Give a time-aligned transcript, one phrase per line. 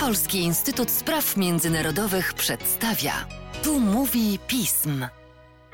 [0.00, 3.12] Polski Instytut Spraw Międzynarodowych przedstawia.
[3.64, 5.04] Tu mówi pism.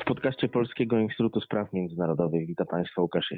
[0.00, 3.34] W podcaście Polskiego Instytutu Spraw Międzynarodowych witam Państwa Łukasz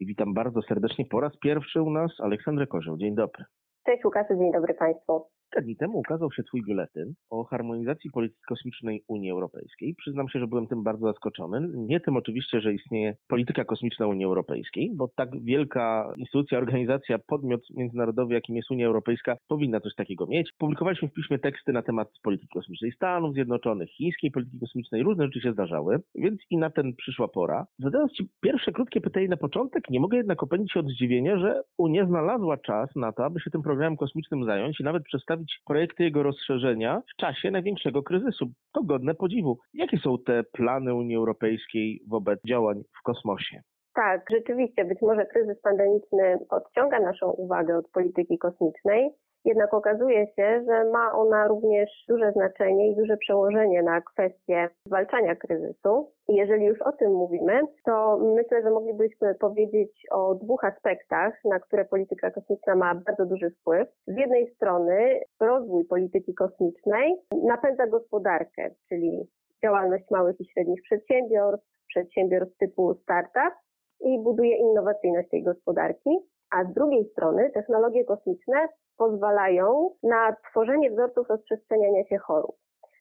[0.00, 2.96] i witam bardzo serdecznie po raz pierwszy u nas Aleksandrę Kozioł.
[2.96, 3.44] Dzień dobry.
[3.86, 5.26] Cześć Łukaszu, dzień dobry Państwu.
[5.50, 9.94] Kilka dni temu ukazał się Twój biuletyn o harmonizacji polityki kosmicznej Unii Europejskiej.
[9.94, 11.68] Przyznam się, że byłem tym bardzo zaskoczony.
[11.74, 17.60] Nie tym oczywiście, że istnieje polityka kosmiczna Unii Europejskiej, bo tak wielka instytucja, organizacja, podmiot
[17.76, 20.52] międzynarodowy, jakim jest Unia Europejska, powinna coś takiego mieć.
[20.58, 25.40] Publikowaliśmy w piśmie teksty na temat polityki kosmicznej Stanów Zjednoczonych, chińskiej polityki kosmicznej, różne rzeczy
[25.40, 27.66] się zdarzały, więc i na ten przyszła pora.
[27.78, 31.62] Zadając Ci pierwsze krótkie pytanie na początek, nie mogę jednak opędzić się od zdziwienia, że
[31.78, 36.04] Unia znalazła czas na to, aby się tym programem kosmicznym zająć i nawet przedstawić projekty
[36.04, 38.50] jego rozszerzenia w czasie największego kryzysu.
[38.72, 39.58] To godne podziwu.
[39.74, 43.62] Jakie są te plany Unii Europejskiej wobec działań w kosmosie?
[43.94, 49.10] Tak, rzeczywiście, być może kryzys pandemiczny odciąga naszą uwagę od polityki kosmicznej,
[49.44, 55.36] jednak okazuje się, że ma ona również duże znaczenie i duże przełożenie na kwestie zwalczania
[55.36, 56.12] kryzysu.
[56.28, 61.84] Jeżeli już o tym mówimy, to myślę, że moglibyśmy powiedzieć o dwóch aspektach, na które
[61.84, 63.88] polityka kosmiczna ma bardzo duży wpływ.
[64.06, 69.28] Z jednej strony rozwój polityki kosmicznej napędza gospodarkę, czyli
[69.62, 73.54] działalność małych i średnich przedsiębiorstw, przedsiębiorstw typu startup
[74.00, 76.10] i buduje innowacyjność tej gospodarki.
[76.50, 82.56] A z drugiej strony technologie kosmiczne pozwalają na tworzenie wzorców rozprzestrzeniania się chorób.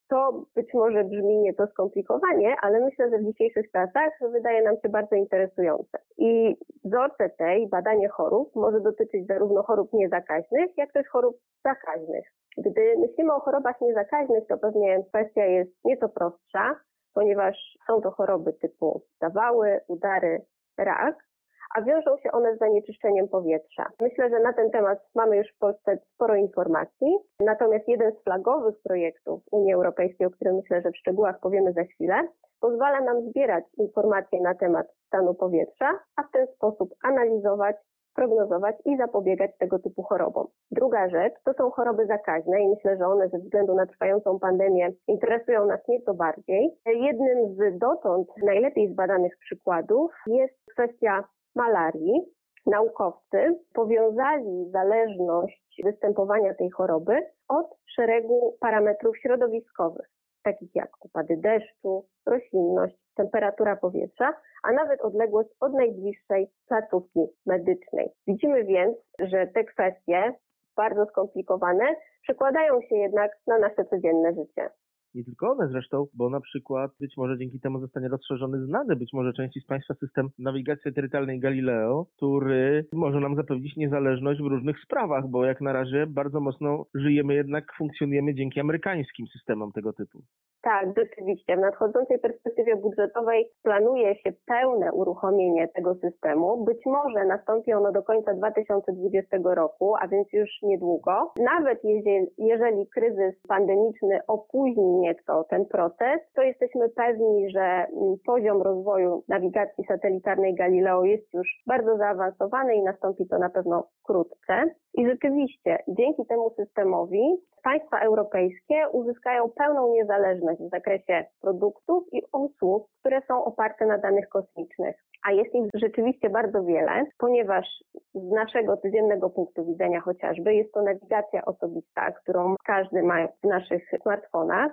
[0.10, 4.90] To być może brzmi nieco skomplikowanie, ale myślę, że w dzisiejszych czasach wydaje nam się
[4.90, 5.98] bardzo interesujące.
[6.18, 12.26] I wzorce tej, badanie chorób, może dotyczyć zarówno chorób niezakaźnych, jak też chorób zakaźnych.
[12.58, 16.76] Gdy myślimy o chorobach niezakaźnych, to pewnie kwestia jest nieco prostsza,
[17.14, 20.42] ponieważ są to choroby typu zawały, udary,
[20.78, 21.29] rak,
[21.76, 23.86] a wiążą się one z zanieczyszczeniem powietrza.
[24.02, 28.76] Myślę, że na ten temat mamy już w Polsce sporo informacji, natomiast jeden z flagowych
[28.84, 32.28] projektów Unii Europejskiej, o którym myślę, że w szczegółach powiemy za chwilę,
[32.60, 37.76] pozwala nam zbierać informacje na temat stanu powietrza, a w ten sposób analizować
[38.16, 40.48] prognozować i zapobiegać tego typu chorobom.
[40.72, 44.90] Druga rzecz to są choroby zakaźne i myślę, że one ze względu na trwającą pandemię
[45.08, 46.70] interesują nas nieco bardziej.
[46.86, 51.24] Jednym z dotąd najlepiej zbadanych przykładów jest kwestia
[51.60, 52.22] malarii,
[52.66, 57.16] naukowcy powiązali zależność występowania tej choroby
[57.48, 60.10] od szeregu parametrów środowiskowych,
[60.44, 64.34] takich jak opady deszczu, roślinność, temperatura powietrza,
[64.64, 68.10] a nawet odległość od najbliższej placówki medycznej.
[68.28, 70.34] Widzimy więc, że te kwestie,
[70.76, 71.86] bardzo skomplikowane,
[72.22, 74.70] przekładają się jednak na nasze codzienne życie.
[75.16, 79.14] Nie tylko one zresztą, bo na przykład być może dzięki temu zostanie rozszerzony znany być
[79.14, 84.80] może części z Państwa system nawigacji satelitarnej Galileo, który może nam zapewnić niezależność w różnych
[84.80, 90.22] sprawach, bo jak na razie bardzo mocno żyjemy jednak, funkcjonujemy dzięki amerykańskim systemom tego typu.
[90.62, 91.58] Tak, rzeczywiście.
[91.58, 96.64] W nadchodzącej perspektywie budżetowej planuje się pełne uruchomienie tego systemu.
[96.64, 101.34] Być może nastąpi ono do końca 2020 roku, a więc już niedługo.
[101.38, 108.62] Nawet jeżeli, jeżeli kryzys pandemiczny opóźni nieco ten proces, to jesteśmy pewni, że mm, poziom
[108.62, 114.64] rozwoju nawigacji satelitarnej Galileo jest już bardzo zaawansowany i nastąpi to na pewno wkrótce.
[114.94, 117.22] I rzeczywiście dzięki temu systemowi
[117.64, 124.30] państwa europejskie uzyskają pełną niezależność w zakresie produktów i usług, które są oparte na danych
[124.30, 124.96] kosmicznych.
[125.28, 127.66] A jest ich rzeczywiście bardzo wiele, ponieważ
[128.14, 133.84] z naszego codziennego punktu widzenia chociażby jest to nawigacja osobista, którą każdy ma w naszych
[134.02, 134.72] smartfonach,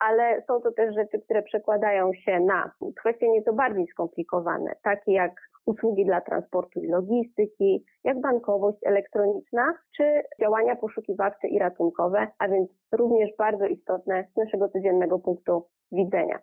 [0.00, 5.32] ale są to też rzeczy, które przekładają się na kwestie nieco bardziej skomplikowane, takie jak
[5.66, 12.70] usługi dla transportu i logistyki, jak bankowość elektroniczna, czy działania poszukiwawcze i ratunkowe, a więc
[12.92, 16.38] również bardzo istotne z naszego codziennego punktu widzenia.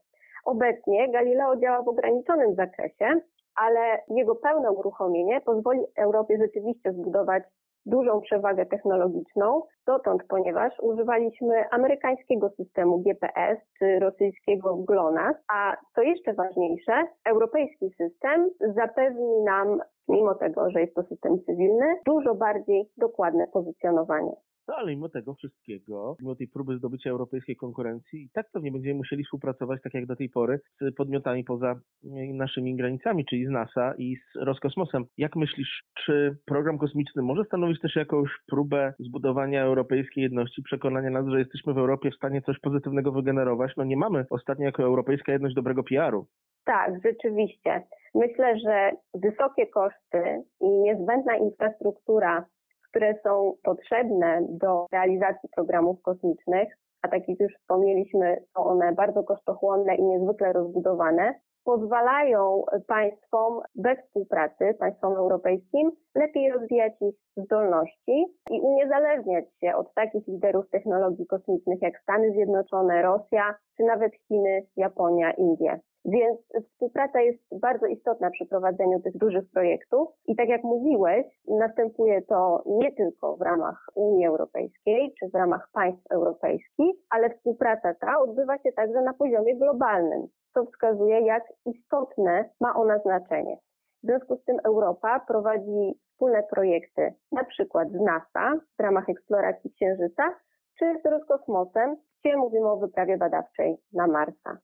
[0.46, 3.20] Obecnie Galileo działa w ograniczonym zakresie,
[3.56, 7.44] ale jego pełne uruchomienie pozwoli Europie rzeczywiście zbudować
[7.88, 16.34] dużą przewagę technologiczną dotąd, ponieważ używaliśmy amerykańskiego systemu GPS czy rosyjskiego GLONASS, a co jeszcze
[16.34, 16.94] ważniejsze,
[17.26, 24.32] europejski system zapewni nam, mimo tego, że jest to system cywilny, dużo bardziej dokładne pozycjonowanie.
[24.68, 28.96] No ale mimo tego wszystkiego, mimo tej próby zdobycia europejskiej konkurencji, i tak pewnie będziemy
[28.96, 33.50] musieli współpracować, tak jak do tej pory, z podmiotami poza e, naszymi granicami, czyli z
[33.50, 35.06] NASA i z Roskosmosem.
[35.18, 41.28] Jak myślisz, czy program kosmiczny może stanowić też jakąś próbę zbudowania europejskiej jedności, przekonania nas,
[41.28, 43.72] że jesteśmy w Europie w stanie coś pozytywnego wygenerować?
[43.78, 46.28] No nie mamy ostatnio jako europejska jedność dobrego PR-u.
[46.66, 47.84] Tak, rzeczywiście.
[48.16, 52.46] Myślę, że wysokie koszty i niezbędna infrastruktura
[52.90, 59.24] które są potrzebne do realizacji programów kosmicznych, a tak jak już wspomnieliśmy, są one bardzo
[59.24, 68.62] kosztochłonne i niezwykle rozbudowane, pozwalają państwom bez współpracy, państwom europejskim, lepiej rozwijać ich zdolności i
[68.62, 75.32] uniezależniać się od takich liderów technologii kosmicznych jak Stany Zjednoczone, Rosja, czy nawet Chiny, Japonia,
[75.32, 75.80] Indie.
[76.06, 82.22] Więc współpraca jest bardzo istotna przy prowadzeniu tych dużych projektów i tak jak mówiłeś, następuje
[82.22, 88.20] to nie tylko w ramach Unii Europejskiej czy w ramach państw europejskich, ale współpraca ta
[88.20, 93.58] odbywa się także na poziomie globalnym, co wskazuje, jak istotne ma ona znaczenie.
[94.04, 99.72] W związku z tym Europa prowadzi wspólne projekty, na przykład z NASA w ramach eksploracji
[99.72, 100.36] Księżyca,
[100.80, 104.58] czy z Roskosmosem, gdzie mówimy o wyprawie badawczej na Marsa.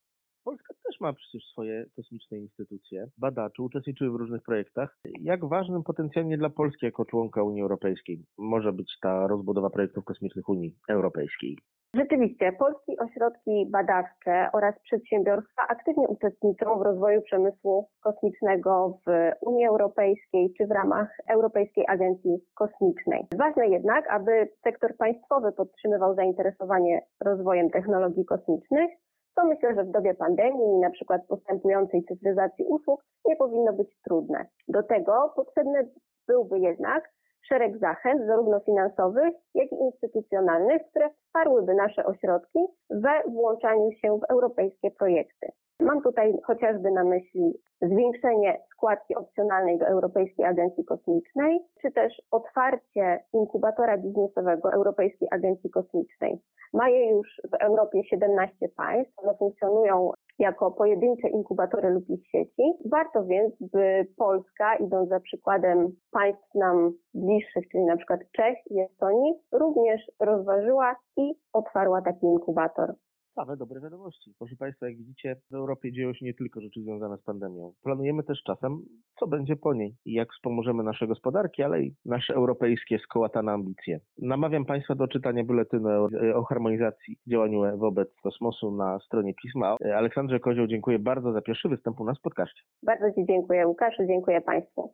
[0.44, 4.98] Polska też ma przecież swoje kosmiczne instytucje, badaczy, uczestniczyły w różnych projektach.
[5.22, 10.50] Jak ważnym potencjalnie dla Polski jako członka Unii Europejskiej może być ta rozbudowa projektów kosmicznych
[10.50, 11.58] Unii Europejskiej?
[11.96, 20.54] Rzeczywiście, polskie ośrodki badawcze oraz przedsiębiorstwa aktywnie uczestniczą w rozwoju przemysłu kosmicznego w Unii Europejskiej
[20.58, 23.28] czy w ramach Europejskiej Agencji Kosmicznej.
[23.38, 28.90] Ważne jednak, aby sektor państwowy podtrzymywał zainteresowanie rozwojem technologii kosmicznych,
[29.36, 33.98] co myślę, że w dobie pandemii i na przykład postępującej cyfryzacji usług nie powinno być
[34.04, 34.46] trudne.
[34.68, 35.88] Do tego potrzebne
[36.28, 37.14] byłby jednak
[37.48, 42.60] szereg zachęt, zarówno finansowych, jak i instytucjonalnych, które wsparłyby nasze ośrodki
[42.90, 45.48] we włączaniu się w europejskie projekty.
[45.80, 53.24] Mam tutaj chociażby na myśli zwiększenie składki opcjonalnej do Europejskiej Agencji Kosmicznej, czy też otwarcie
[53.34, 56.40] inkubatora biznesowego Europejskiej Agencji Kosmicznej.
[56.74, 62.64] Ma je już w Europie 17 państw, one funkcjonują jako pojedyncze inkubatory lub ich sieci.
[62.86, 68.80] Warto więc, by Polska, idąc za przykładem państw nam bliższych, czyli na przykład Czech i
[68.80, 72.94] Estonii, również rozważyła i otwarła taki inkubator.
[73.36, 74.34] Same dobre wiadomości.
[74.40, 77.74] Proszę Państwa, jak widzicie, w Europie dzieją się nie tylko rzeczy związane z pandemią.
[77.84, 78.82] Planujemy też czasem,
[79.20, 84.00] co będzie po niej i jak wspomożemy nasze gospodarki, ale i nasze europejskie skołatane ambicje.
[84.18, 85.90] Namawiam Państwa do czytania buletynu
[86.34, 89.76] o harmonizacji działaniu wobec kosmosu na stronie Pisma.
[89.96, 92.62] Aleksandrze Kozioł, dziękuję bardzo za pierwszy występ u nas w podcaście.
[92.84, 94.94] Bardzo Ci dziękuję, Łukaszu, dziękuję Państwu.